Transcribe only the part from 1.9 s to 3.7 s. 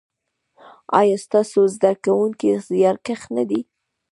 کونکي زیارکښ نه دي؟